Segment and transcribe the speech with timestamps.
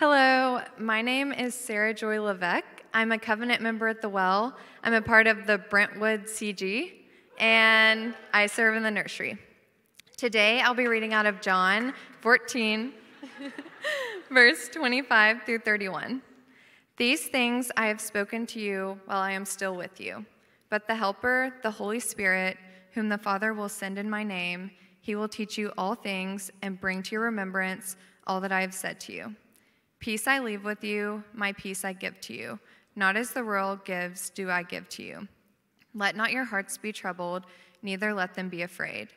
[0.00, 2.64] Hello, my name is Sarah Joy Levesque.
[2.94, 4.56] I'm a covenant member at the Well.
[4.82, 6.92] I'm a part of the Brentwood CG,
[7.38, 9.36] and I serve in the nursery.
[10.16, 12.94] Today, I'll be reading out of John 14,
[14.30, 16.22] verse 25 through 31.
[16.96, 20.24] These things I have spoken to you while I am still with you.
[20.70, 22.56] But the Helper, the Holy Spirit,
[22.92, 24.70] whom the Father will send in my name,
[25.02, 28.72] he will teach you all things and bring to your remembrance all that I have
[28.72, 29.36] said to you.
[30.00, 32.58] Peace I leave with you, my peace I give to you.
[32.96, 35.28] Not as the world gives, do I give to you.
[35.94, 37.44] Let not your hearts be troubled,
[37.82, 39.08] neither let them be afraid.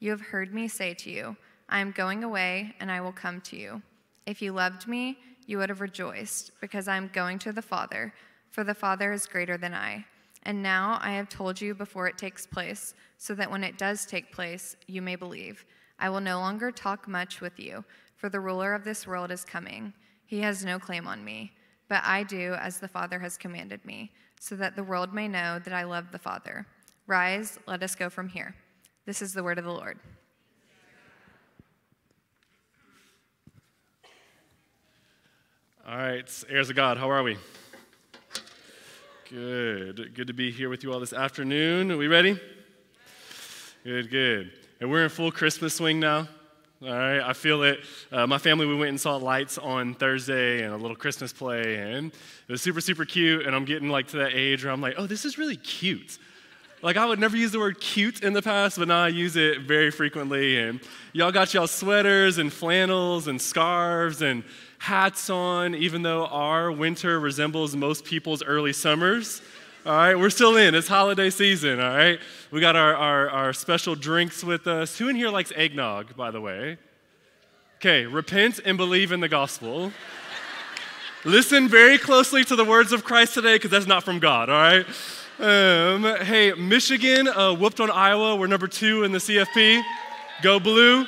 [0.00, 1.36] You have heard me say to you,
[1.68, 3.82] I am going away, and I will come to you.
[4.26, 5.16] If you loved me,
[5.46, 8.12] you would have rejoiced, because I am going to the Father,
[8.50, 10.04] for the Father is greater than I.
[10.42, 14.06] And now I have told you before it takes place, so that when it does
[14.06, 15.64] take place, you may believe.
[16.00, 17.84] I will no longer talk much with you,
[18.16, 19.92] for the ruler of this world is coming.
[20.32, 21.52] He has no claim on me
[21.92, 25.58] but I do as the Father has commanded me, so that the world may know
[25.58, 26.66] that I love the Father.
[27.06, 28.54] Rise, let us go from here.
[29.04, 29.98] This is the word of the Lord.
[35.86, 37.36] All right, heirs of God, how are we?
[39.28, 40.14] Good.
[40.14, 41.90] Good to be here with you all this afternoon.
[41.90, 42.40] Are we ready?
[43.84, 44.50] Good, good.
[44.80, 46.26] And we're in full Christmas swing now.
[46.84, 47.78] All right, I feel it.
[48.10, 51.76] Uh, my family, we went and saw lights on Thursday and a little Christmas play,
[51.76, 53.46] and it was super, super cute.
[53.46, 56.18] And I'm getting like to that age where I'm like, oh, this is really cute.
[56.82, 59.36] Like, I would never use the word cute in the past, but now I use
[59.36, 60.58] it very frequently.
[60.58, 60.80] And
[61.12, 64.42] y'all got y'all sweaters and flannels and scarves and
[64.78, 69.40] hats on, even though our winter resembles most people's early summers.
[69.84, 70.76] All right, we're still in.
[70.76, 72.20] It's holiday season, all right?
[72.52, 74.96] We got our, our, our special drinks with us.
[74.96, 76.78] Who in here likes eggnog, by the way?
[77.78, 79.90] Okay, repent and believe in the gospel.
[81.24, 84.54] Listen very closely to the words of Christ today because that's not from God, all
[84.54, 84.86] right?
[85.40, 88.36] Um, hey, Michigan uh, whooped on Iowa.
[88.36, 89.82] We're number two in the CFP.
[90.42, 91.06] Go blue.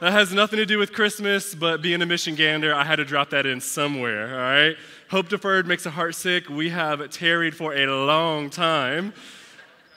[0.00, 3.30] That has nothing to do with Christmas, but being a Michigander, I had to drop
[3.30, 4.76] that in somewhere, all right?
[5.08, 6.48] Hope deferred makes a heart sick.
[6.48, 9.12] We have tarried for a long time.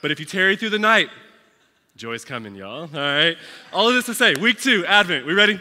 [0.01, 1.09] But if you tarry through the night,
[1.95, 3.35] joy's coming, y'all, all right?
[3.73, 5.25] All of this to say, week two, Advent.
[5.25, 5.59] We ready?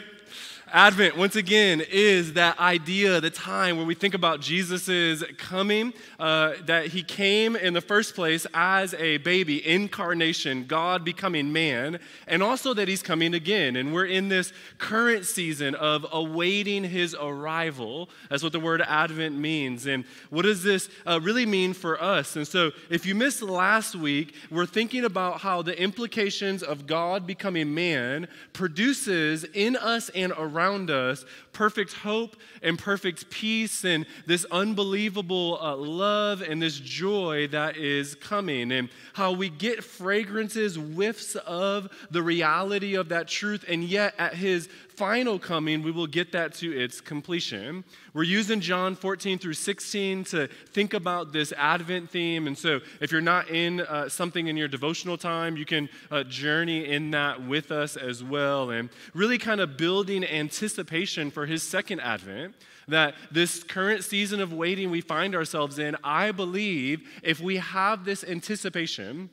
[0.73, 6.55] Advent, once again, is that idea, the time where we think about Jesus' coming, uh,
[6.67, 12.43] that he came in the first place as a baby, incarnation, God becoming man, and
[12.43, 13.77] also that he's coming again.
[13.77, 18.11] And we're in this current season of awaiting his arrival.
[18.29, 19.87] That's what the word Advent means.
[19.87, 22.37] And what does this uh, really mean for us?
[22.37, 27.27] And so, if you missed last week, we're thinking about how the implications of God
[27.27, 34.07] becoming man produces in us and around around us perfect hope and perfect peace and
[34.27, 40.77] this unbelievable uh, love and this joy that is coming, and how we get fragrances,
[40.77, 44.69] whiffs of the reality of that truth, and yet at his
[44.99, 47.85] final coming, we will get that to its completion.
[48.15, 52.49] We're using John 14 through 16 to think about this Advent theme.
[52.49, 56.25] And so, if you're not in uh, something in your devotional time, you can uh,
[56.25, 58.71] journey in that with us as well.
[58.71, 62.57] And really kind of building anticipation for his second Advent
[62.89, 68.05] that this current season of waiting we find ourselves in, I believe if we have
[68.05, 69.31] this anticipation,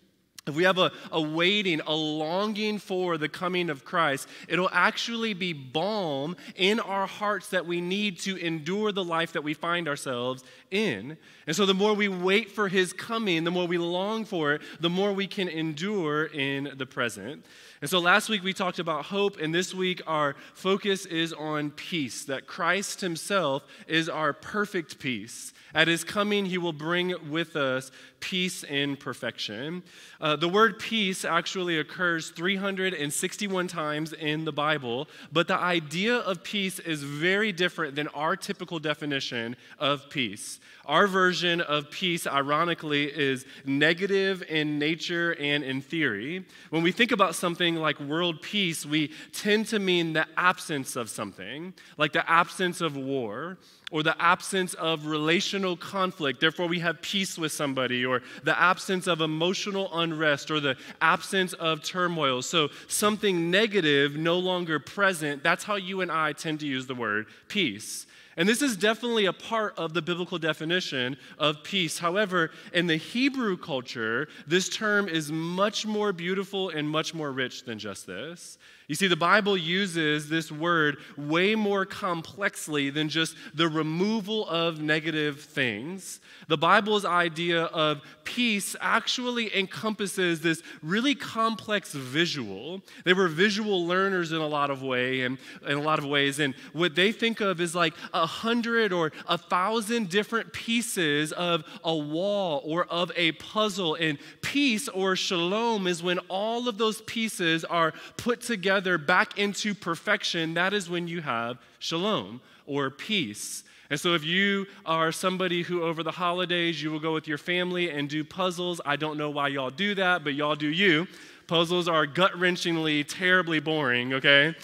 [0.47, 5.33] if we have a, a waiting, a longing for the coming of Christ, it'll actually
[5.33, 9.87] be balm in our hearts that we need to endure the life that we find
[9.87, 11.17] ourselves in.
[11.47, 14.61] And so, the more we wait for his coming, the more we long for it,
[14.79, 17.43] the more we can endure in the present.
[17.81, 21.71] And so, last week we talked about hope, and this week our focus is on
[21.71, 25.53] peace that Christ himself is our perfect peace.
[25.73, 27.91] At his coming, he will bring with us
[28.25, 29.83] peace in perfection.
[30.19, 36.43] Uh, the word peace actually occurs 361 times in the Bible, but the idea of
[36.43, 40.59] peace is very different than our typical definition of peace.
[40.87, 46.45] Our version of peace, ironically, is negative in nature and in theory.
[46.71, 51.11] When we think about something like world peace, we tend to mean the absence of
[51.11, 53.59] something, like the absence of war
[53.95, 56.41] or the absence of relational conflict.
[56.41, 61.53] Therefore, we have peace with somebody, or the absence of emotional unrest, or the absence
[61.53, 62.41] of turmoil.
[62.41, 65.43] So, something negative no longer present.
[65.43, 68.05] That's how you and I tend to use the word peace.
[68.35, 71.97] And this is definitely a part of the biblical definition of peace.
[71.97, 77.63] However, in the Hebrew culture, this term is much more beautiful and much more rich
[77.63, 78.57] than just this.
[78.87, 84.79] You see, the Bible uses this word way more complexly than just the removal of
[84.79, 86.19] negative things.
[86.47, 92.83] The Bible's idea of peace actually encompasses this really complex visual.
[93.05, 96.37] They were visual learners in a lot of way and in a lot of ways,
[96.37, 101.63] and what they think of is like a hundred or a thousand different pieces of
[101.83, 103.95] a wall or of a puzzle.
[103.95, 109.39] And peace or shalom is when all of those pieces are put together together back
[109.39, 113.63] into perfection, that is when you have shalom or peace.
[113.89, 117.37] And so, if you are somebody who over the holidays you will go with your
[117.37, 121.07] family and do puzzles, I don't know why y'all do that, but y'all do you.
[121.47, 124.55] Puzzles are gut wrenchingly, terribly boring, okay?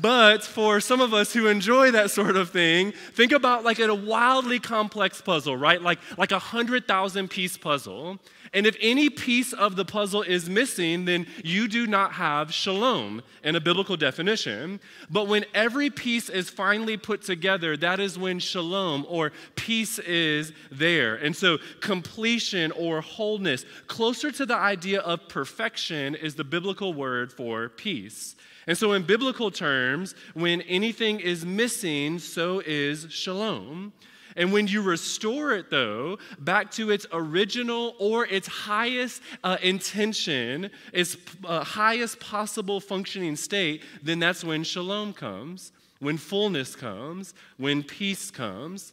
[0.00, 3.94] But for some of us who enjoy that sort of thing, think about like a
[3.94, 5.80] wildly complex puzzle, right?
[5.80, 8.18] Like like a hundred thousand piece puzzle.
[8.52, 13.22] And if any piece of the puzzle is missing, then you do not have shalom
[13.42, 14.80] in a biblical definition.
[15.10, 20.52] But when every piece is finally put together, that is when shalom or peace is
[20.70, 21.16] there.
[21.16, 27.32] And so completion or wholeness, closer to the idea of perfection, is the biblical word
[27.32, 28.35] for peace.
[28.66, 33.92] And so, in biblical terms, when anything is missing, so is shalom.
[34.36, 40.70] And when you restore it, though, back to its original or its highest uh, intention,
[40.92, 47.82] its uh, highest possible functioning state, then that's when shalom comes, when fullness comes, when
[47.82, 48.92] peace comes.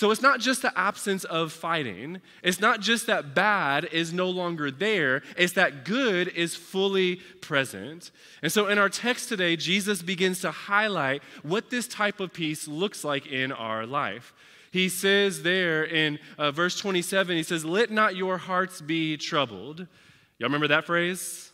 [0.00, 2.22] So it's not just the absence of fighting.
[2.42, 5.22] It's not just that bad is no longer there.
[5.36, 8.10] It's that good is fully present.
[8.40, 12.66] And so in our text today, Jesus begins to highlight what this type of peace
[12.66, 14.32] looks like in our life.
[14.70, 19.80] He says there in uh, verse 27, he says, Let not your hearts be troubled.
[19.80, 21.50] Y'all remember that phrase?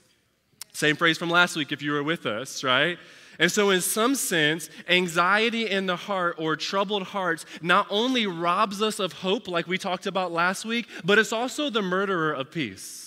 [0.72, 2.96] Same phrase from last week if you were with us, right?
[3.38, 8.83] And so, in some sense, anxiety in the heart or troubled hearts not only robs
[8.83, 12.50] us of hope, like we talked about last week, but it's also the murderer of
[12.50, 13.06] peace.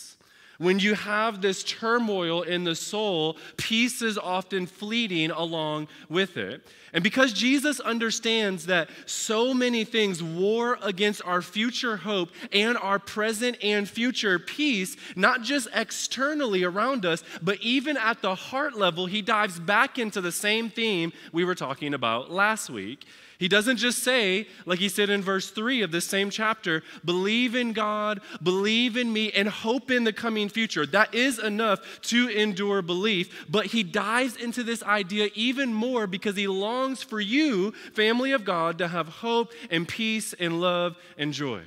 [0.59, 6.67] When you have this turmoil in the soul, peace is often fleeting along with it.
[6.91, 12.99] And because Jesus understands that so many things war against our future hope and our
[12.99, 19.05] present and future peace, not just externally around us, but even at the heart level,
[19.05, 23.05] he dives back into the same theme we were talking about last week.
[23.39, 27.55] He doesn't just say, like he said in verse 3 of this same chapter, believe
[27.55, 30.85] in God, believe in me, and hope in the coming future.
[30.85, 33.45] That is enough to endure belief.
[33.49, 38.43] But he dives into this idea even more because he longs for you, family of
[38.43, 41.61] God, to have hope and peace and love and joy.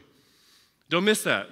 [0.91, 1.49] Don't miss that,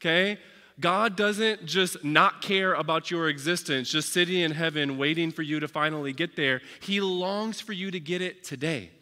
[0.00, 0.38] okay?
[0.78, 5.58] God doesn't just not care about your existence, just sitting in heaven waiting for you
[5.58, 6.60] to finally get there.
[6.78, 8.92] He longs for you to get it today.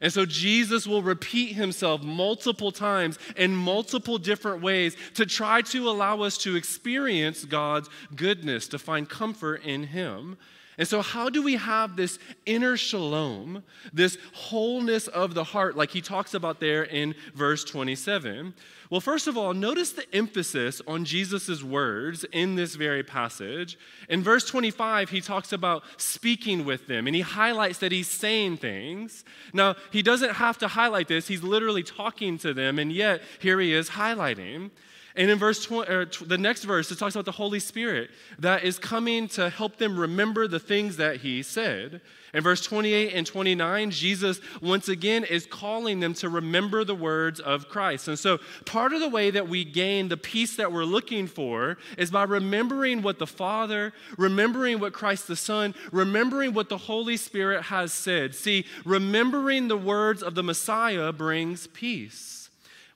[0.00, 5.88] And so Jesus will repeat himself multiple times in multiple different ways to try to
[5.88, 10.36] allow us to experience God's goodness, to find comfort in him.
[10.78, 15.90] And so, how do we have this inner shalom, this wholeness of the heart, like
[15.90, 18.54] he talks about there in verse 27?
[18.88, 23.76] Well, first of all, notice the emphasis on Jesus' words in this very passage.
[24.08, 28.58] In verse 25, he talks about speaking with them, and he highlights that he's saying
[28.58, 29.24] things.
[29.52, 33.58] Now, he doesn't have to highlight this, he's literally talking to them, and yet here
[33.58, 34.70] he is highlighting.
[35.18, 38.10] And in verse 20, or er, the next verse, it talks about the Holy Spirit
[38.38, 42.00] that is coming to help them remember the things that he said.
[42.32, 47.40] In verse 28 and 29, Jesus once again is calling them to remember the words
[47.40, 48.06] of Christ.
[48.06, 51.78] And so, part of the way that we gain the peace that we're looking for
[51.96, 57.16] is by remembering what the Father, remembering what Christ the Son, remembering what the Holy
[57.16, 58.36] Spirit has said.
[58.36, 62.47] See, remembering the words of the Messiah brings peace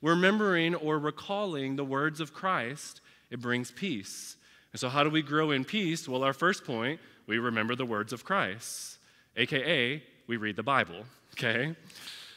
[0.03, 4.35] remembering or recalling the words of Christ, it brings peace.
[4.71, 6.07] And so, how do we grow in peace?
[6.07, 8.97] Well, our first point, we remember the words of Christ,
[9.37, 11.75] AKA, we read the Bible, okay?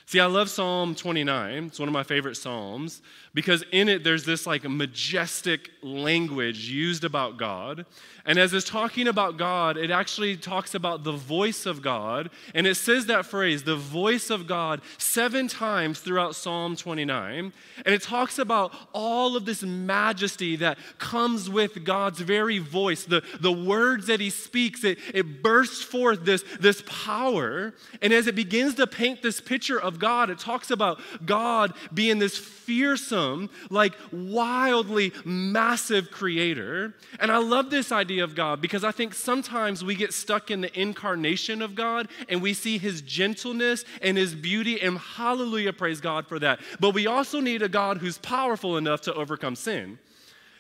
[0.07, 1.65] See, I love Psalm 29.
[1.65, 3.03] It's one of my favorite Psalms
[3.37, 7.85] because in it there's this like majestic language used about God.
[8.25, 12.31] And as it's talking about God, it actually talks about the voice of God.
[12.55, 17.53] And it says that phrase, the voice of God, seven times throughout Psalm 29.
[17.85, 23.23] And it talks about all of this majesty that comes with God's very voice, the,
[23.41, 27.75] the words that He speaks, it, it bursts forth this, this power.
[28.03, 31.73] And as it begins to paint this picture of of God, it talks about God
[31.93, 33.26] being this fearsome,
[33.71, 36.95] like wildly massive creator.
[37.21, 40.61] And I love this idea of God because I think sometimes we get stuck in
[40.61, 46.01] the incarnation of God and we see his gentleness and his beauty, and hallelujah, praise
[46.01, 46.61] God for that.
[46.81, 49.99] But we also need a God who's powerful enough to overcome sin.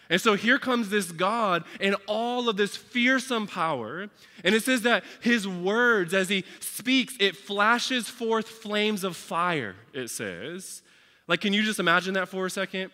[0.08, 4.08] And so here comes this God and all of this fearsome power.
[4.44, 9.75] And it says that his words, as he speaks, it flashes forth flames of fire,
[9.92, 10.82] it says.
[11.28, 12.90] Like, can you just imagine that for a second?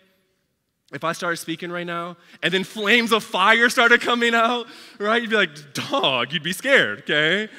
[0.91, 4.67] If I started speaking right now and then flames of fire started coming out,
[4.99, 5.21] right?
[5.21, 7.49] You'd be like, dog, you'd be scared, okay?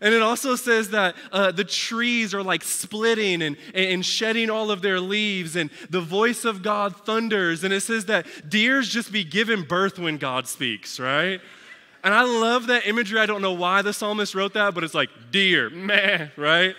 [0.00, 4.70] And it also says that uh, the trees are like splitting and, and shedding all
[4.70, 7.64] of their leaves, and the voice of God thunders.
[7.64, 11.40] And it says that deers just be given birth when God speaks, right?
[12.04, 13.18] And I love that imagery.
[13.18, 16.76] I don't know why the psalmist wrote that, but it's like deer, meh, right?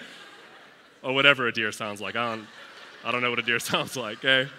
[1.04, 2.16] Or whatever a deer sounds like.
[2.16, 2.48] I don't,
[3.04, 4.50] I don't know what a deer sounds like, okay?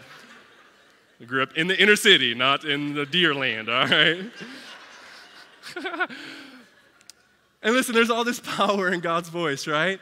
[1.21, 4.31] I grew up in the inner city, not in the deer land, all right?
[7.63, 10.01] And listen, there's all this power in God's voice, right?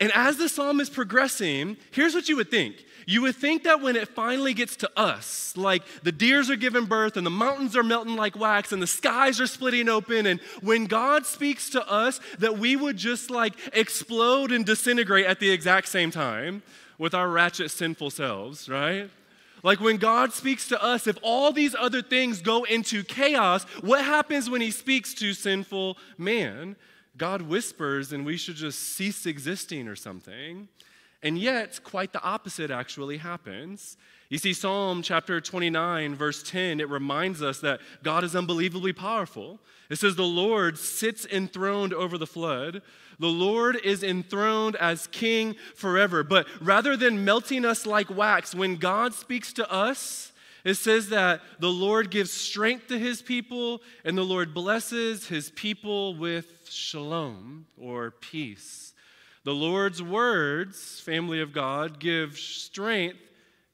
[0.00, 2.84] And as the psalm is progressing, here's what you would think.
[3.08, 6.84] You would think that when it finally gets to us, like the deers are giving
[6.84, 10.40] birth and the mountains are melting like wax and the skies are splitting open, and
[10.60, 15.48] when God speaks to us, that we would just like explode and disintegrate at the
[15.48, 16.62] exact same time
[16.98, 19.08] with our ratchet, sinful selves, right?
[19.62, 24.04] Like when God speaks to us, if all these other things go into chaos, what
[24.04, 26.76] happens when He speaks to sinful man?
[27.16, 30.68] God whispers and we should just cease existing or something.
[31.22, 33.96] And yet, quite the opposite actually happens.
[34.28, 39.58] You see, Psalm chapter 29, verse 10, it reminds us that God is unbelievably powerful.
[39.90, 42.82] It says, The Lord sits enthroned over the flood.
[43.18, 46.22] The Lord is enthroned as king forever.
[46.22, 50.32] But rather than melting us like wax, when God speaks to us,
[50.64, 55.50] it says that the Lord gives strength to his people and the Lord blesses his
[55.50, 58.87] people with shalom or peace.
[59.48, 63.16] The Lord's words, family of God, give strength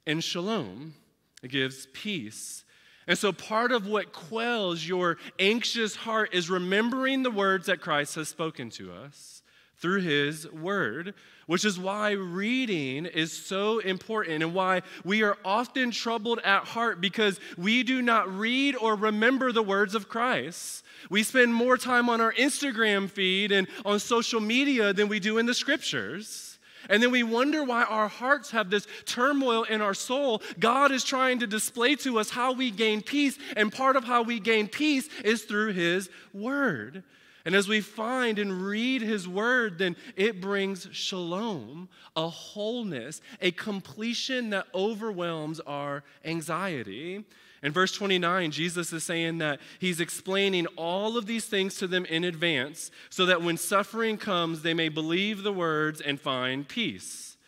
[0.07, 0.95] and shalom.
[1.43, 2.65] It gives peace.
[3.09, 8.15] And so, part of what quells your anxious heart is remembering the words that Christ
[8.15, 9.43] has spoken to us
[9.79, 11.13] through his word,
[11.47, 17.01] which is why reading is so important and why we are often troubled at heart
[17.01, 20.85] because we do not read or remember the words of Christ.
[21.11, 25.39] We spend more time on our Instagram feed and on social media than we do
[25.39, 26.59] in the scriptures.
[26.89, 30.43] And then we wonder why our hearts have this turmoil in our soul.
[30.59, 34.23] God is trying to display to us how we gain peace, and part of how
[34.23, 37.03] we gain peace is through His Word.
[37.45, 43.51] And as we find and read His Word, then it brings shalom, a wholeness, a
[43.51, 47.25] completion that overwhelms our anxiety.
[47.63, 52.05] In verse 29, Jesus is saying that he's explaining all of these things to them
[52.05, 57.39] in advance so that when suffering comes, they may believe the words and find peace.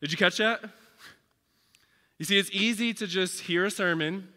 [0.00, 0.62] Did you catch that?
[2.18, 4.28] You see, it's easy to just hear a sermon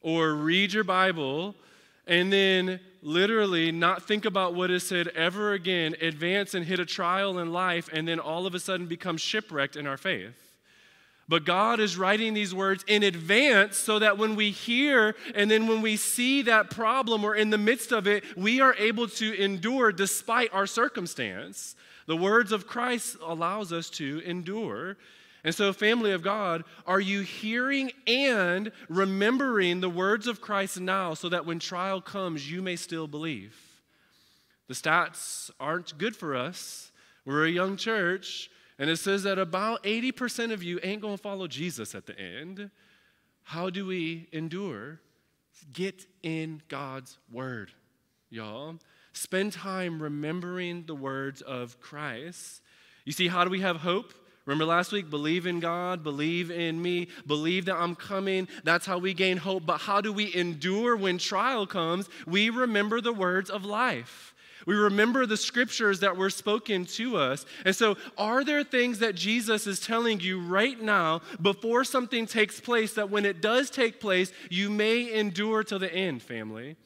[0.00, 1.54] or read your Bible
[2.06, 6.86] and then literally not think about what is said ever again, advance and hit a
[6.86, 10.34] trial in life, and then all of a sudden become shipwrecked in our faith.
[11.28, 15.66] But God is writing these words in advance so that when we hear and then
[15.66, 19.34] when we see that problem or in the midst of it, we are able to
[19.40, 21.74] endure despite our circumstance.
[22.06, 24.96] The words of Christ allows us to endure.
[25.44, 31.14] And so, family of God, are you hearing and remembering the words of Christ now
[31.14, 33.56] so that when trial comes, you may still believe?
[34.68, 36.92] The stats aren't good for us.
[37.24, 41.22] We're a young church, and it says that about 80% of you ain't going to
[41.22, 42.70] follow Jesus at the end.
[43.42, 45.00] How do we endure?
[45.72, 47.72] Get in God's word,
[48.30, 48.76] y'all.
[49.12, 52.62] Spend time remembering the words of Christ.
[53.04, 54.14] You see, how do we have hope?
[54.44, 55.08] Remember last week?
[55.08, 58.48] Believe in God, believe in me, believe that I'm coming.
[58.64, 59.64] That's how we gain hope.
[59.66, 62.08] But how do we endure when trial comes?
[62.26, 64.34] We remember the words of life.
[64.66, 67.46] We remember the scriptures that were spoken to us.
[67.64, 72.60] And so, are there things that Jesus is telling you right now before something takes
[72.60, 76.76] place that when it does take place, you may endure till the end, family?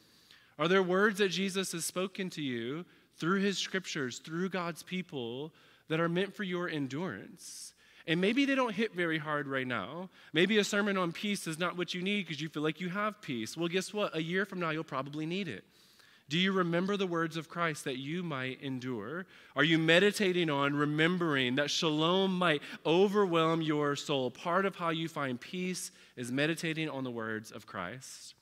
[0.58, 2.86] Are there words that Jesus has spoken to you
[3.18, 5.52] through his scriptures, through God's people,
[5.88, 7.72] that are meant for your endurance.
[8.06, 10.10] And maybe they don't hit very hard right now.
[10.32, 12.88] Maybe a sermon on peace is not what you need because you feel like you
[12.88, 13.56] have peace.
[13.56, 14.14] Well, guess what?
[14.14, 15.64] A year from now, you'll probably need it.
[16.28, 19.26] Do you remember the words of Christ that you might endure?
[19.54, 24.32] Are you meditating on remembering that shalom might overwhelm your soul?
[24.32, 28.34] Part of how you find peace is meditating on the words of Christ.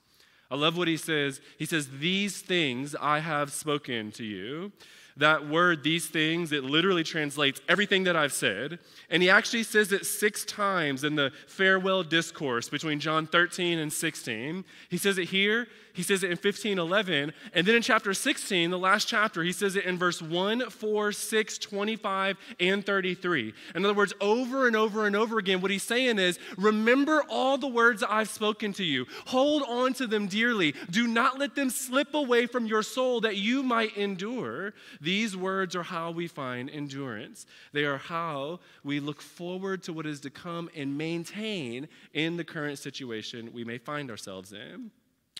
[0.49, 1.41] I love what he says.
[1.57, 4.71] He says, These things I have spoken to you.
[5.17, 8.79] That word, these things, it literally translates everything that I've said.
[9.09, 13.93] And he actually says it six times in the farewell discourse between John 13 and
[13.93, 14.65] 16.
[14.89, 17.31] He says it here, he says it in 15, 11.
[17.53, 21.11] And then in chapter 16, the last chapter, he says it in verse 1, 4,
[21.13, 23.53] 6, 25, and 33.
[23.73, 27.57] In other words, over and over and over again, what he's saying is remember all
[27.57, 30.75] the words I've spoken to you, hold on to them dearly.
[30.91, 34.73] Do not let them slip away from your soul that you might endure.
[35.05, 37.45] These words are how we find endurance.
[37.73, 42.43] They are how we look forward to what is to come and maintain in the
[42.43, 44.89] current situation we may find ourselves in.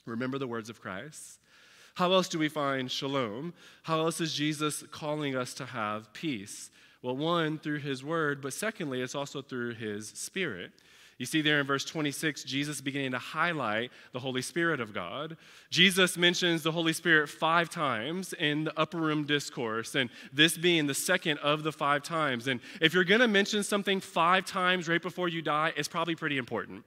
[0.06, 1.40] Remember the words of Christ.
[1.96, 3.56] How else do we find shalom?
[3.82, 6.70] How else is Jesus calling us to have peace?
[7.02, 10.74] Well, one, through his word, but secondly, it's also through his spirit.
[11.18, 15.38] You see there in verse 26, Jesus beginning to highlight the Holy Spirit of God.
[15.70, 20.88] Jesus mentions the Holy Spirit five times in the upper room discourse, and this being
[20.88, 22.48] the second of the five times.
[22.48, 26.16] And if you're going to mention something five times right before you die, it's probably
[26.16, 26.84] pretty important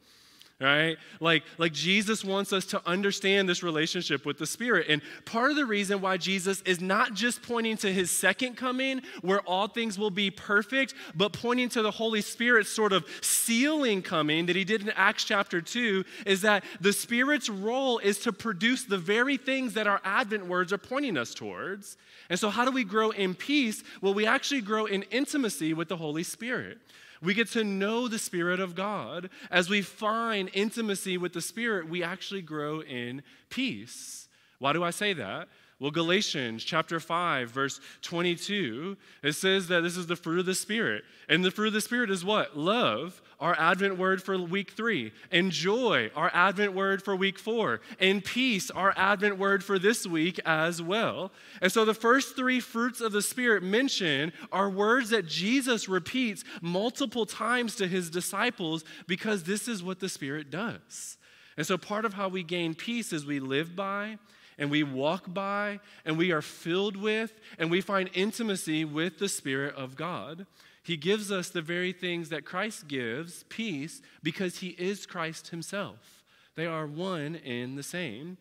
[0.61, 0.97] right?
[1.21, 4.87] Like, like Jesus wants us to understand this relationship with the Spirit.
[4.88, 9.03] And part of the reason why Jesus is not just pointing to his second coming,
[9.23, 14.03] where all things will be perfect, but pointing to the Holy Spirit's sort of sealing
[14.03, 18.33] coming that he did in Acts chapter 2, is that the Spirit's role is to
[18.33, 21.97] produce the very things that our Advent words are pointing us towards.
[22.31, 23.85] And so, how do we grow in peace?
[24.03, 26.79] Well, we actually grow in intimacy with the Holy Spirit.
[27.22, 29.30] We get to know the Spirit of God.
[29.50, 34.28] As we find intimacy with the Spirit, we actually grow in peace.
[34.58, 35.48] Why do I say that?
[35.80, 40.54] Well, Galatians chapter 5, verse 22, it says that this is the fruit of the
[40.54, 41.04] Spirit.
[41.28, 42.58] And the fruit of the Spirit is what?
[42.58, 45.12] Love, our Advent word for week three.
[45.30, 47.80] And joy, our Advent word for week four.
[48.00, 51.30] And peace, our Advent word for this week as well.
[51.62, 56.42] And so the first three fruits of the Spirit mentioned are words that Jesus repeats
[56.61, 61.18] multiple times to his disciples because this is what the Spirit does.
[61.57, 64.18] And so part of how we gain peace is we live by
[64.59, 69.29] and we walk by and we are filled with and we find intimacy with the
[69.29, 70.47] Spirit of God.
[70.83, 76.25] He gives us the very things that Christ gives peace because he is Christ himself.
[76.57, 78.38] They are one in the same.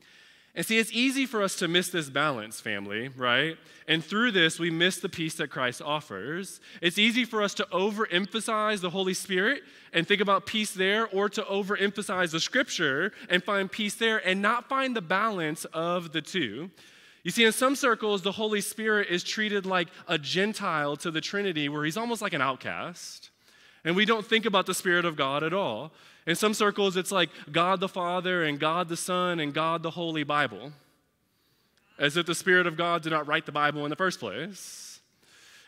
[0.58, 3.58] And see, it's easy for us to miss this balance, family, right?
[3.88, 6.60] And through this, we miss the peace that Christ offers.
[6.82, 9.62] It's easy for us to overemphasize the Holy Spirit
[9.94, 14.42] and think about peace there, or to overemphasize the scripture and find peace there and
[14.42, 16.72] not find the balance of the two.
[17.22, 21.22] You see, in some circles, the Holy Spirit is treated like a Gentile to the
[21.22, 23.30] Trinity, where he's almost like an outcast.
[23.86, 25.94] And we don't think about the Spirit of God at all.
[26.28, 29.92] In some circles, it's like God the Father and God the Son and God the
[29.92, 30.74] Holy Bible,
[31.98, 34.87] as if the Spirit of God did not write the Bible in the first place.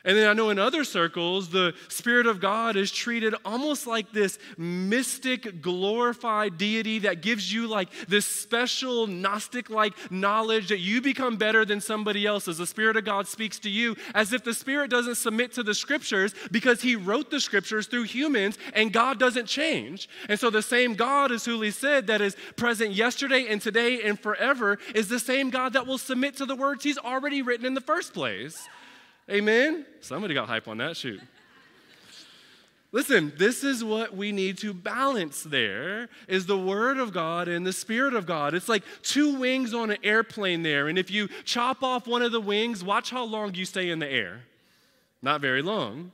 [0.06, 4.14] And then I know in other circles, the Spirit of God is treated almost like
[4.14, 11.02] this mystic, glorified deity that gives you like this special Gnostic like knowledge that you
[11.02, 14.46] become better than somebody else as the Spirit of God speaks to you, as if
[14.46, 18.94] the Spirit doesn't submit to the scriptures because He wrote the scriptures through humans and
[18.94, 20.08] God doesn't change.
[20.30, 24.18] And so the same God, as Huli said, that is present yesterday and today and
[24.18, 27.74] forever is the same God that will submit to the words He's already written in
[27.74, 28.70] the first place.
[29.30, 29.86] Amen?
[30.02, 31.22] Somebody got hype on that shoot.
[32.92, 37.66] Listen, this is what we need to balance there is the word of God and
[37.66, 38.56] the spirit of God.
[38.56, 42.32] It's like two wings on an airplane there, and if you chop off one of
[42.32, 44.42] the wings, watch how long you stay in the air.
[45.22, 46.12] Not very long.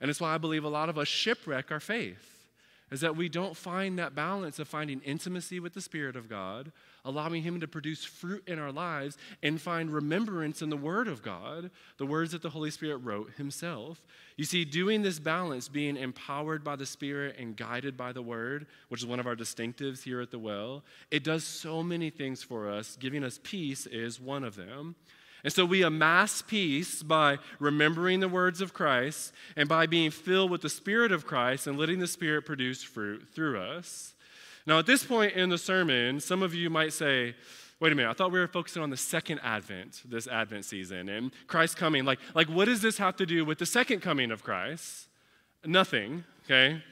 [0.00, 2.28] And it's why I believe a lot of us shipwreck our faith
[2.90, 6.72] is that we don't find that balance of finding intimacy with the Spirit of God,
[7.04, 11.22] allowing Him to produce fruit in our lives, and find remembrance in the Word of
[11.22, 14.02] God, the words that the Holy Spirit wrote Himself.
[14.36, 18.66] You see, doing this balance, being empowered by the Spirit and guided by the Word,
[18.88, 22.42] which is one of our distinctives here at the well, it does so many things
[22.42, 22.96] for us.
[22.96, 24.94] Giving us peace is one of them.
[25.44, 30.50] And so we amass peace by remembering the words of Christ and by being filled
[30.50, 34.14] with the Spirit of Christ and letting the Spirit produce fruit through us.
[34.68, 37.34] Now, at this point in the sermon, some of you might say,
[37.80, 41.08] wait a minute, I thought we were focusing on the second advent, this advent season,
[41.08, 42.04] and Christ coming.
[42.04, 45.08] Like, like what does this have to do with the second coming of Christ?
[45.64, 46.82] Nothing, okay?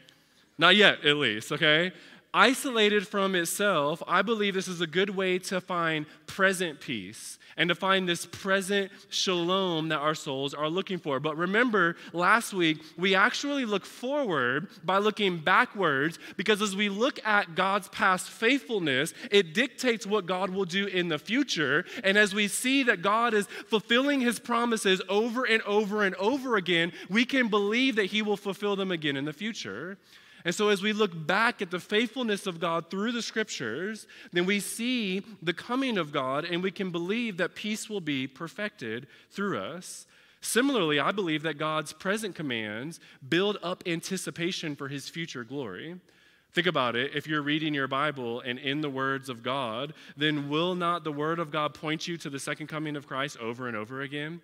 [0.56, 1.92] Not yet, at least, okay?
[2.36, 7.70] Isolated from itself, I believe this is a good way to find present peace and
[7.70, 11.18] to find this present shalom that our souls are looking for.
[11.18, 17.18] But remember, last week, we actually look forward by looking backwards because as we look
[17.24, 21.86] at God's past faithfulness, it dictates what God will do in the future.
[22.04, 26.56] And as we see that God is fulfilling his promises over and over and over
[26.56, 29.96] again, we can believe that he will fulfill them again in the future.
[30.46, 34.46] And so, as we look back at the faithfulness of God through the scriptures, then
[34.46, 39.08] we see the coming of God and we can believe that peace will be perfected
[39.32, 40.06] through us.
[40.40, 45.96] Similarly, I believe that God's present commands build up anticipation for his future glory.
[46.52, 47.10] Think about it.
[47.16, 51.10] If you're reading your Bible and in the words of God, then will not the
[51.10, 54.40] word of God point you to the second coming of Christ over and over again?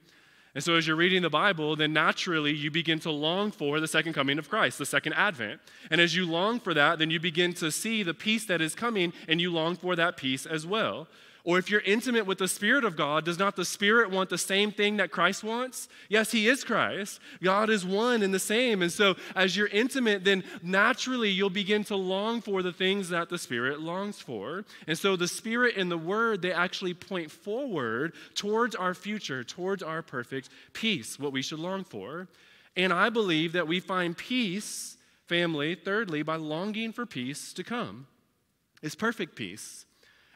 [0.54, 3.88] And so, as you're reading the Bible, then naturally you begin to long for the
[3.88, 5.60] second coming of Christ, the second advent.
[5.90, 8.74] And as you long for that, then you begin to see the peace that is
[8.74, 11.08] coming, and you long for that peace as well.
[11.44, 14.38] Or if you're intimate with the Spirit of God, does not the Spirit want the
[14.38, 15.88] same thing that Christ wants?
[16.08, 17.18] Yes, He is Christ.
[17.42, 18.80] God is one and the same.
[18.80, 23.28] And so, as you're intimate, then naturally you'll begin to long for the things that
[23.28, 24.64] the Spirit longs for.
[24.86, 29.82] And so, the Spirit and the Word, they actually point forward towards our future, towards
[29.82, 32.28] our perfect peace, what we should long for.
[32.76, 38.06] And I believe that we find peace, family, thirdly, by longing for peace to come.
[38.80, 39.86] It's perfect peace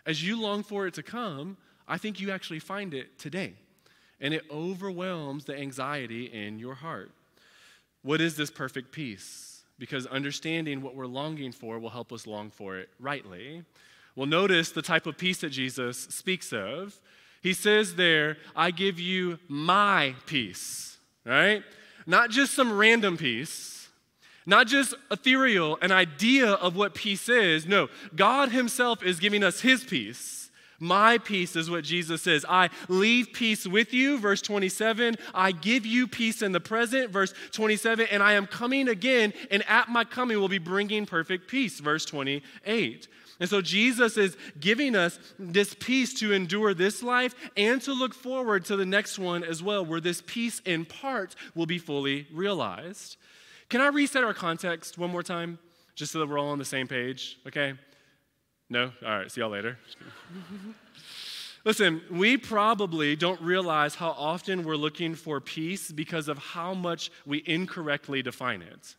[0.07, 3.55] as you long for it to come, I think you actually find it today.
[4.21, 7.11] And it overwhelms the anxiety in your heart.
[8.03, 9.65] What is this perfect peace?
[9.79, 13.65] Because understanding what we're longing for will help us long for it rightly.
[14.15, 16.99] Well, notice the type of peace that Jesus speaks of.
[17.43, 21.63] He says there, I give you my peace, right?
[22.07, 23.76] Not just some random peace,
[24.47, 27.67] not just ethereal, an idea of what peace is.
[27.67, 30.51] No, God Himself is giving us His peace.
[30.79, 32.45] My peace is what Jesus says.
[32.49, 35.17] I leave peace with you, verse 27.
[35.35, 38.07] I give you peace in the present, verse 27.
[38.11, 42.05] And I am coming again, and at my coming will be bringing perfect peace, verse
[42.05, 43.09] 28.
[43.39, 48.15] And so Jesus is giving us this peace to endure this life and to look
[48.15, 52.27] forward to the next one as well, where this peace in part will be fully
[52.33, 53.17] realized.
[53.69, 55.59] Can I reset our context one more time,
[55.95, 57.39] just so that we're all on the same page?
[57.47, 57.75] Okay?
[58.71, 58.93] No?
[59.05, 59.79] All right, see y'all later.
[61.65, 67.11] Listen, we probably don't realize how often we're looking for peace because of how much
[67.27, 68.95] we incorrectly define it.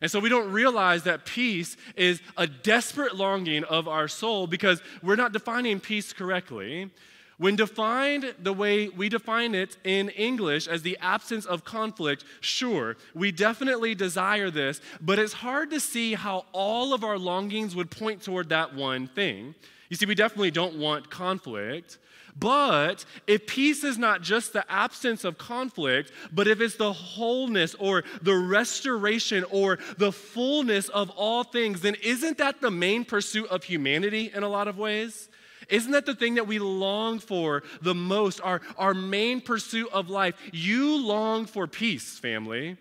[0.00, 4.82] And so we don't realize that peace is a desperate longing of our soul because
[5.00, 6.90] we're not defining peace correctly.
[7.38, 12.96] When defined the way we define it in English as the absence of conflict, sure,
[13.14, 17.92] we definitely desire this, but it's hard to see how all of our longings would
[17.92, 19.54] point toward that one thing.
[19.88, 21.98] You see, we definitely don't want conflict.
[22.36, 27.74] But if peace is not just the absence of conflict, but if it's the wholeness
[27.78, 33.48] or the restoration or the fullness of all things, then isn't that the main pursuit
[33.48, 35.28] of humanity in a lot of ways?
[35.68, 40.08] Isn't that the thing that we long for the most, our, our main pursuit of
[40.08, 40.34] life?
[40.52, 42.76] You long for peace, family.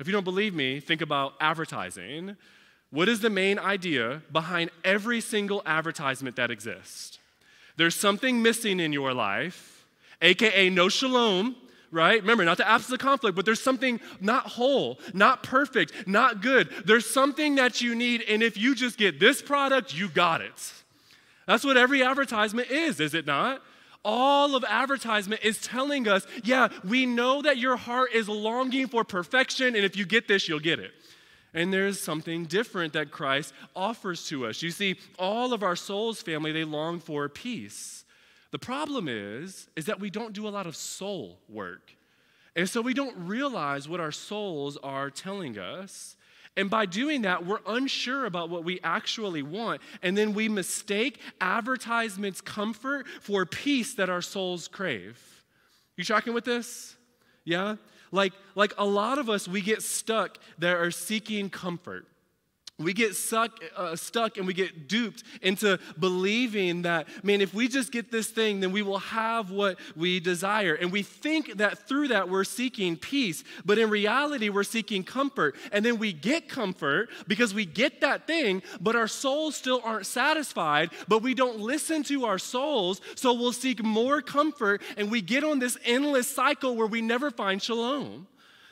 [0.00, 2.36] If you don't believe me, think about advertising.
[2.90, 7.18] What is the main idea behind every single advertisement that exists?
[7.76, 9.84] There's something missing in your life,
[10.22, 11.56] aka no shalom,
[11.90, 12.20] right?
[12.20, 16.68] Remember, not the absence of conflict, but there's something not whole, not perfect, not good.
[16.84, 20.72] There's something that you need, and if you just get this product, you got it.
[21.46, 23.62] That's what every advertisement is, is it not?
[24.04, 29.02] All of advertisement is telling us, yeah, we know that your heart is longing for
[29.02, 30.92] perfection, and if you get this, you'll get it.
[31.54, 34.60] And there's something different that Christ offers to us.
[34.60, 38.04] You see, all of our souls, family, they long for peace.
[38.50, 41.94] The problem is, is that we don't do a lot of soul work.
[42.56, 46.16] And so we don't realize what our souls are telling us.
[46.56, 49.80] And by doing that, we're unsure about what we actually want.
[50.02, 55.18] And then we mistake advertisement's comfort for peace that our souls crave.
[55.96, 56.96] You tracking with this?
[57.44, 57.76] Yeah?
[58.12, 62.06] Like, like a lot of us, we get stuck that are seeking comfort
[62.80, 67.68] we get stuck, uh, stuck and we get duped into believing that, man, if we
[67.68, 70.74] just get this thing, then we will have what we desire.
[70.74, 75.54] And we think that through that we're seeking peace, but in reality, we're seeking comfort.
[75.70, 80.06] And then we get comfort because we get that thing, but our souls still aren't
[80.06, 85.22] satisfied, but we don't listen to our souls, so we'll seek more comfort and we
[85.22, 88.26] get on this endless cycle where we never find shalom.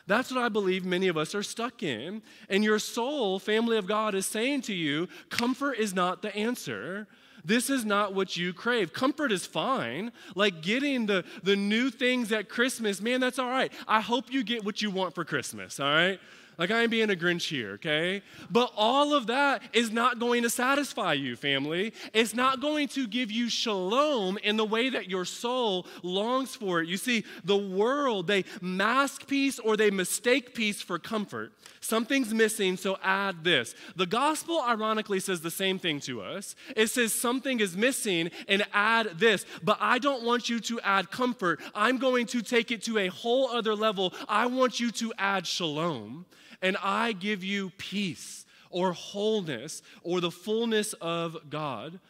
[0.07, 2.23] That's what I believe many of us are stuck in.
[2.49, 7.07] And your soul, family of God, is saying to you, comfort is not the answer.
[7.45, 8.93] This is not what you crave.
[8.93, 10.13] Comfort is fine.
[10.35, 13.73] Like getting the, the new things at Christmas, man, that's all right.
[13.89, 16.21] I hope you get what you want for Christmas, all right?
[16.59, 18.23] Like, I ain't being a Grinch here, okay?
[18.51, 21.93] But all of that is not going to satisfy you, family.
[22.13, 26.81] It's not going to give you shalom in the way that your soul longs for
[26.83, 26.89] it.
[26.89, 31.53] You see, the world, they mask peace or they mistake peace for comfort.
[31.81, 33.75] Something's missing, so add this.
[33.97, 36.55] The gospel, ironically, says the same thing to us.
[36.77, 39.45] It says something is missing and add this.
[39.65, 41.61] But I don't want you to add comfort.
[41.75, 44.13] I'm going to take it to a whole other level.
[44.29, 46.27] I want you to add shalom
[46.63, 52.01] and I give you peace or wholeness or the fullness of God.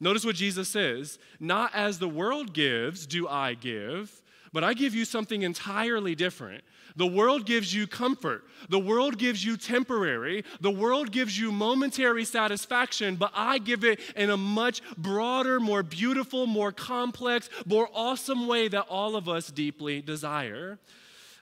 [0.00, 4.94] Notice what Jesus says Not as the world gives, do I give, but I give
[4.94, 6.64] you something entirely different.
[6.96, 8.44] The world gives you comfort.
[8.68, 10.44] The world gives you temporary.
[10.60, 15.84] The world gives you momentary satisfaction, but I give it in a much broader, more
[15.84, 20.78] beautiful, more complex, more awesome way that all of us deeply desire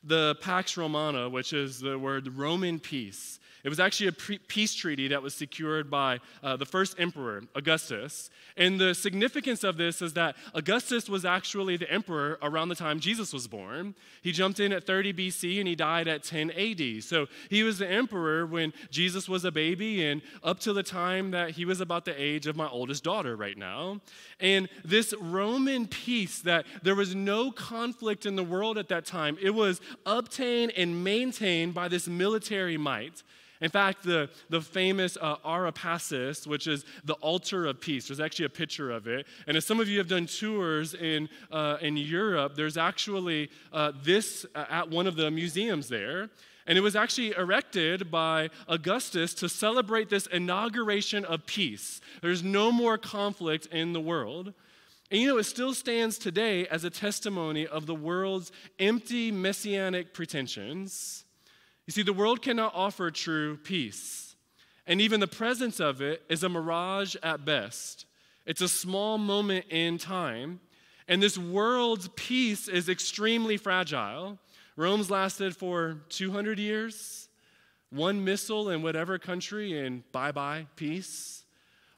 [0.09, 3.38] the Pax Romana, which is the word Roman peace.
[3.64, 7.42] It was actually a pre- peace treaty that was secured by uh, the first emperor,
[7.55, 8.31] Augustus.
[8.57, 13.01] And the significance of this is that Augustus was actually the emperor around the time
[13.01, 13.94] Jesus was born.
[14.23, 17.03] He jumped in at 30 BC and he died at 10 AD.
[17.03, 21.31] So he was the emperor when Jesus was a baby and up to the time
[21.33, 24.01] that he was about the age of my oldest daughter right now.
[24.40, 29.37] And this Roman peace, that there was no conflict in the world at that time,
[29.40, 33.23] it was obtained and maintained by this military might.
[33.61, 38.21] In fact, the, the famous uh, Ara Pacis, which is the altar of peace, there's
[38.21, 39.27] actually a picture of it.
[39.47, 43.92] And as some of you have done tours in, uh, in Europe, there's actually uh,
[44.03, 46.31] this uh, at one of the museums there.
[46.66, 52.01] And it was actually erected by Augustus to celebrate this inauguration of peace.
[52.21, 54.53] There's no more conflict in the world.
[55.11, 60.12] And you know, it still stands today as a testimony of the world's empty messianic
[60.12, 61.25] pretensions
[61.88, 64.37] you see, the world cannot offer true peace.
[64.87, 68.05] And even the presence of it is a mirage at best.
[68.44, 70.61] It's a small moment in time.
[71.09, 74.38] And this world's peace is extremely fragile.
[74.77, 77.31] Rome's lasted for 200 years.
[77.88, 81.44] One missile in whatever country, and bye bye, peace.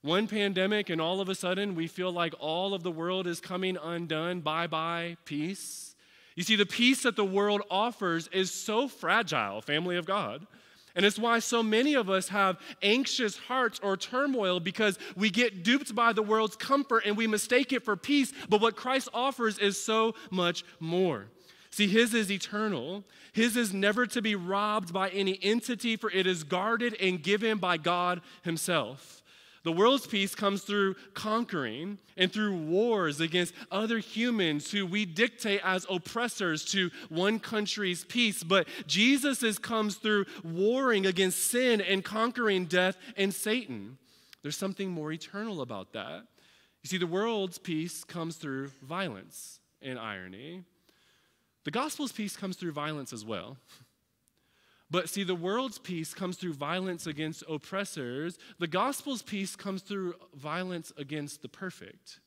[0.02, 3.40] One pandemic, and all of a sudden we feel like all of the world is
[3.40, 4.38] coming undone.
[4.38, 5.96] Bye bye, peace.
[6.36, 10.46] You see, the peace that the world offers is so fragile, family of God.
[10.94, 15.62] And it's why so many of us have anxious hearts or turmoil because we get
[15.62, 18.32] duped by the world's comfort and we mistake it for peace.
[18.48, 21.26] But what Christ offers is so much more.
[21.70, 23.04] See, His is eternal.
[23.32, 27.58] His is never to be robbed by any entity, for it is guarded and given
[27.58, 29.19] by God Himself.
[29.62, 35.60] The world's peace comes through conquering and through wars against other humans who we dictate
[35.62, 38.42] as oppressors to one country's peace.
[38.42, 43.98] But Jesus' comes through warring against sin and conquering death and Satan.
[44.42, 46.26] There's something more eternal about that.
[46.82, 50.64] You see, the world's peace comes through violence and irony.
[51.64, 53.58] The gospel's peace comes through violence as well.
[54.90, 58.38] But see, the world's peace comes through violence against oppressors.
[58.58, 62.18] The gospel's peace comes through violence against the perfect.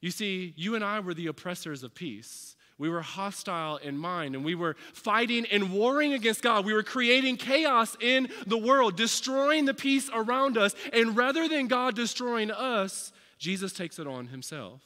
[0.00, 2.56] You see, you and I were the oppressors of peace.
[2.78, 6.64] We were hostile in mind and we were fighting and warring against God.
[6.64, 10.74] We were creating chaos in the world, destroying the peace around us.
[10.94, 14.80] And rather than God destroying us, Jesus takes it on himself.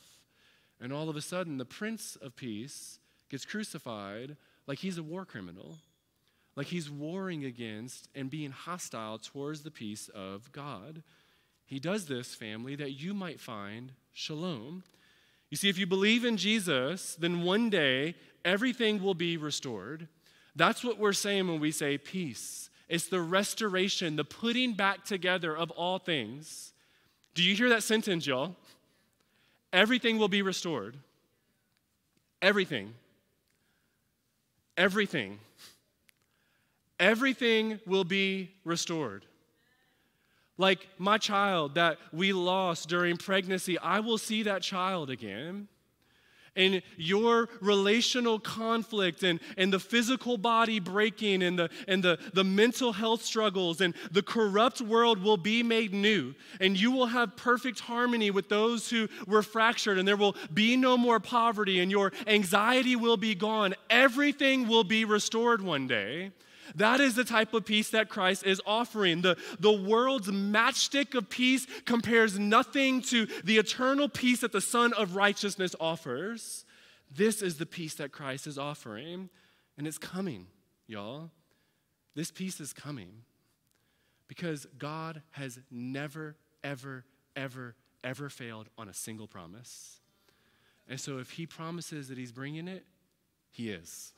[0.81, 2.99] And all of a sudden, the Prince of Peace
[3.31, 5.77] gets crucified like he's a war criminal
[6.57, 11.03] like he's warring against and being hostile towards the peace of God.
[11.67, 14.85] He does this, family, that you might find shalom.
[15.51, 18.15] You see, if you believe in Jesus, then one day
[18.45, 20.09] everything will be restored.
[20.55, 22.71] That's what we're saying when we say peace.
[22.89, 26.73] It's the restoration, the putting back together of all things.
[27.35, 28.55] Do you hear that sentence, y'all?
[29.73, 30.97] Everything will be restored.
[32.41, 32.95] Everything.
[34.77, 35.41] Everything
[37.05, 39.27] everything will be restored.
[40.57, 45.69] Like my child that we lost during pregnancy, I will see that child again.
[46.57, 52.45] and your relational conflict and, and the physical body breaking and, the, and the, the
[52.45, 56.35] mental health struggles and the corrupt world will be made new.
[56.61, 60.77] And you will have perfect harmony with those who were fractured, and there will be
[60.77, 63.75] no more poverty, and your anxiety will be gone.
[63.91, 66.31] Everything will be restored one day.
[66.75, 69.23] That is the type of peace that Christ is offering.
[69.23, 74.93] The, the world's matchstick of peace compares nothing to the eternal peace that the Son
[74.93, 76.65] of Righteousness offers.
[77.15, 79.29] This is the peace that Christ is offering,
[79.77, 80.47] and it's coming,
[80.87, 81.31] y'all.
[82.15, 83.23] This peace is coming
[84.29, 87.05] because God has never, ever,
[87.37, 90.01] ever, ever failed on a single promise.
[90.89, 92.85] And so if He promises that He's bringing it,
[93.51, 94.13] He is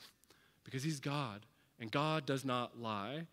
[0.65, 1.47] because He's God
[1.81, 3.27] and God does not lie.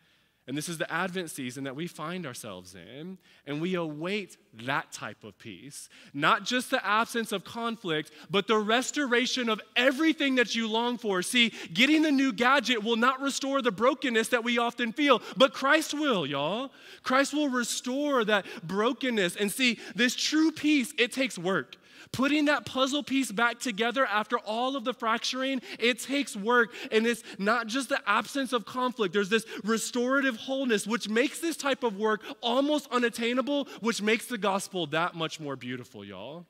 [0.46, 4.92] And this is the Advent season that we find ourselves in, and we await that
[4.92, 5.88] type of peace.
[6.14, 11.22] Not just the absence of conflict, but the restoration of everything that you long for.
[11.22, 15.54] See, getting the new gadget will not restore the brokenness that we often feel, but
[15.54, 16.72] Christ will, y'all.
[17.04, 19.38] Christ will restore that brokenness.
[19.38, 21.78] And see, this true peace, it takes work.
[22.12, 26.74] Putting that puzzle piece back together after all of the fracturing, it takes work.
[26.92, 31.58] And it's not just the absence of conflict, there's this restorative wholeness, which makes this
[31.58, 36.46] type of work almost unattainable, which makes the gospel that much more beautiful, y'all.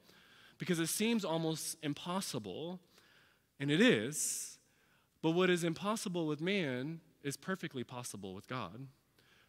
[0.58, 2.80] Because it seems almost impossible,
[3.60, 4.58] and it is.
[5.22, 8.88] But what is impossible with man is perfectly possible with God.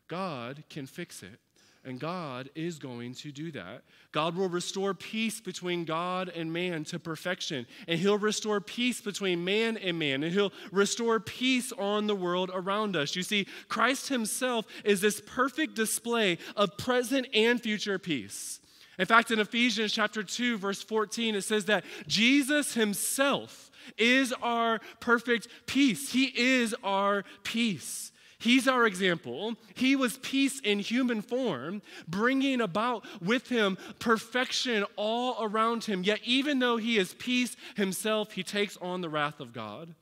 [0.09, 1.41] God can fix it.
[1.85, 3.83] And God is going to do that.
[4.11, 7.67] God will restore peace between God and man to perfection.
[7.87, 10.23] And He'll restore peace between man and man.
[10.23, 13.15] And He'll restore peace on the world around us.
[13.15, 18.61] You see, Christ Himself is this perfect display of present and future peace.
[18.99, 24.81] In fact, in Ephesians chapter 2, verse 14, it says that Jesus Himself is our
[25.01, 26.13] perfect peace.
[26.13, 28.13] He is our peace.
[28.45, 29.55] He's our example.
[29.73, 36.05] He was peace in human form, bringing about with him perfection all around him.
[36.05, 39.95] Yet, even though he is peace himself, he takes on the wrath of God,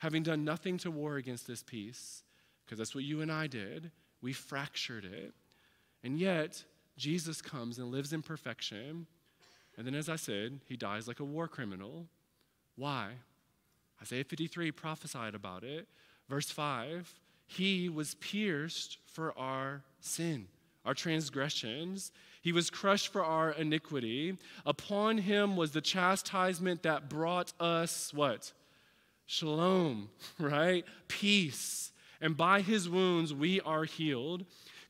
[0.00, 2.22] having done nothing to war against this peace,
[2.66, 3.90] because that's what you and I did.
[4.20, 5.32] We fractured it.
[6.04, 6.64] And yet,
[6.98, 9.06] Jesus comes and lives in perfection.
[9.78, 12.08] And then, as I said, he dies like a war criminal.
[12.76, 13.12] Why?
[14.02, 15.88] Isaiah 53 prophesied about it.
[16.28, 17.10] Verse 5
[17.46, 20.48] he was pierced for our sin,
[20.84, 22.12] our transgressions.
[22.42, 24.36] He was crushed for our iniquity.
[24.64, 28.52] Upon him was the chastisement that brought us what?
[29.26, 30.84] Shalom, right?
[31.08, 31.92] Peace.
[32.20, 34.44] And by his wounds we are healed.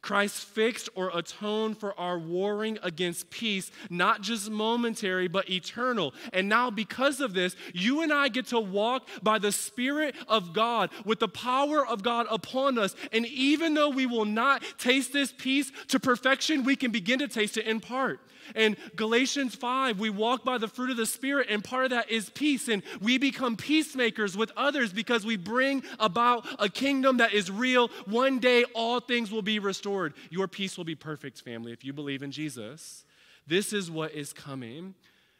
[0.06, 6.14] Christ fixed or atoned for our warring against peace, not just momentary, but eternal.
[6.32, 10.52] And now, because of this, you and I get to walk by the Spirit of
[10.52, 12.94] God with the power of God upon us.
[13.10, 17.26] And even though we will not taste this peace to perfection, we can begin to
[17.26, 18.20] taste it in part.
[18.54, 22.10] In Galatians 5, we walk by the fruit of the Spirit, and part of that
[22.10, 22.68] is peace.
[22.68, 27.88] And we become peacemakers with others because we bring about a kingdom that is real.
[28.06, 30.14] One day, all things will be restored.
[30.30, 33.04] Your peace will be perfect, family, if you believe in Jesus.
[33.46, 34.94] This is what is coming.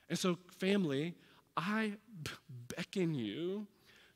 [0.08, 1.14] And so, family,
[1.56, 1.94] I
[2.76, 3.66] beckon you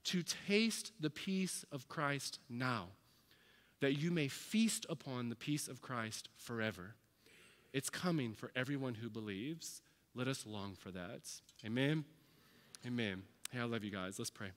[0.05, 2.88] to taste the peace of Christ now,
[3.81, 6.94] that you may feast upon the peace of Christ forever.
[7.72, 9.83] It's coming for everyone who believes.
[10.14, 11.20] Let us long for that.
[11.64, 12.04] Amen.
[12.87, 13.22] Amen.
[13.52, 14.18] Hey, I love you guys.
[14.18, 14.48] Let's pray.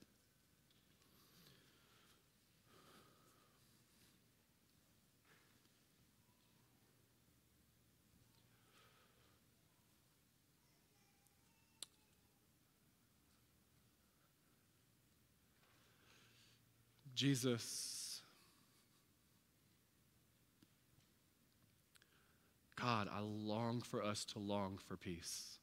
[17.15, 17.92] Jesus.
[22.83, 25.57] God, I long for us to long for peace.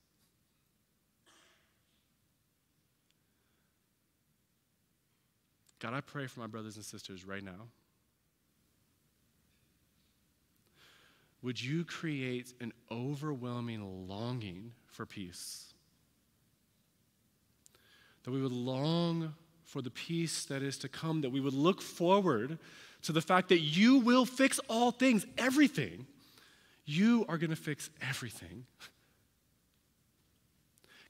[5.81, 7.69] God, I pray for my brothers and sisters right now.
[11.43, 15.75] Would you create an overwhelming longing for peace?
[18.23, 21.83] That we would long for the peace that is to come, that we would look
[21.83, 22.59] forward
[23.03, 26.07] to the fact that you will fix all things, everything.
[26.91, 28.67] You are going to fix everything.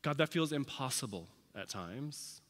[0.02, 2.42] God, that feels impossible at times.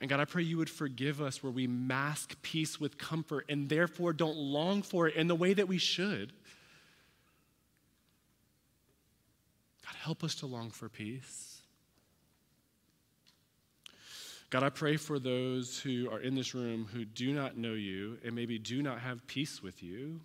[0.00, 3.68] And God, I pray you would forgive us where we mask peace with comfort and
[3.68, 6.32] therefore don't long for it in the way that we should.
[9.84, 11.57] God, help us to long for peace.
[14.50, 18.16] God, I pray for those who are in this room who do not know you
[18.24, 20.20] and maybe do not have peace with you.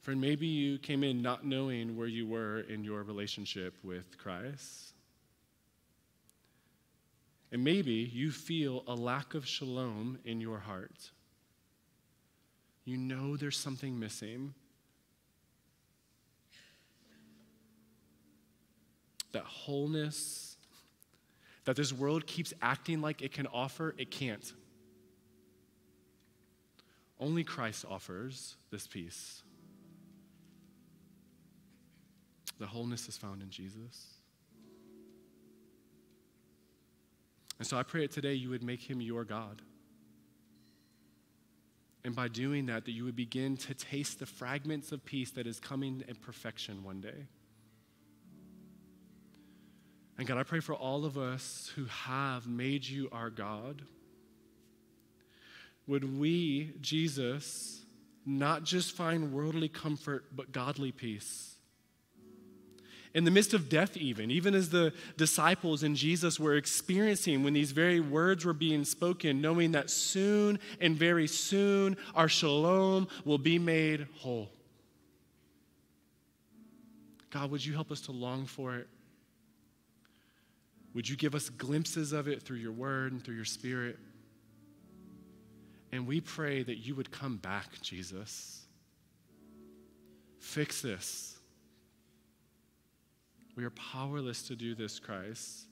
[0.00, 4.92] Friend, maybe you came in not knowing where you were in your relationship with Christ.
[7.50, 11.10] And maybe you feel a lack of shalom in your heart.
[12.84, 14.54] You know there's something missing.
[19.32, 20.53] That wholeness
[21.64, 24.52] that this world keeps acting like it can offer, it can't.
[27.18, 29.42] Only Christ offers this peace.
[32.58, 34.06] The wholeness is found in Jesus.
[37.58, 39.62] And so I pray that today you would make him your God.
[42.04, 45.46] And by doing that, that you would begin to taste the fragments of peace that
[45.46, 47.26] is coming in perfection one day.
[50.16, 53.82] And God, I pray for all of us who have made you our God.
[55.86, 57.84] Would we, Jesus,
[58.24, 61.54] not just find worldly comfort, but godly peace?
[63.14, 67.52] in the midst of death, even, even as the disciples and Jesus were experiencing when
[67.52, 73.38] these very words were being spoken, knowing that soon and very soon our shalom will
[73.38, 74.50] be made whole.
[77.30, 78.88] God, would you help us to long for it?
[80.94, 83.98] Would you give us glimpses of it through your word and through your spirit?
[85.92, 88.62] And we pray that you would come back, Jesus.
[90.38, 91.38] Fix this.
[93.56, 95.66] We are powerless to do this, Christ.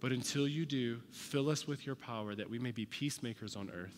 [0.00, 3.70] But until you do, fill us with your power that we may be peacemakers on
[3.70, 3.96] earth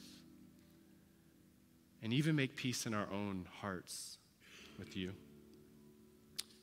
[2.02, 4.18] and even make peace in our own hearts
[4.78, 5.12] with you.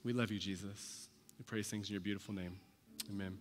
[0.04, 1.05] We love you, Jesus.
[1.38, 2.58] We praise things in your beautiful name.
[3.10, 3.38] Amen.